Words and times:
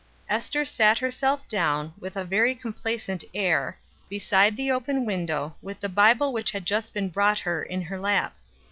Ester 0.27 0.65
sat 0.65 0.97
herself 0.97 1.47
down, 1.47 1.93
with 1.99 2.15
a 2.15 2.25
very 2.25 2.55
complacent 2.55 3.23
air, 3.35 3.77
beside 4.09 4.57
the 4.57 4.71
open 4.71 5.05
window, 5.05 5.55
with 5.61 5.79
the 5.79 5.89
Bible 5.89 6.33
which 6.33 6.49
had 6.53 6.65
just 6.65 6.91
been 6.91 7.07
brought 7.09 7.37
her, 7.37 7.61
in 7.61 7.83
her 7.83 7.99
lap. 7.99 8.35